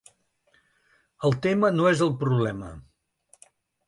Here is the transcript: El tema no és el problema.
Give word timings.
El 1.29 1.35
tema 1.45 1.71
no 1.75 1.85
és 1.89 2.01
el 2.05 2.13
problema. 2.23 2.71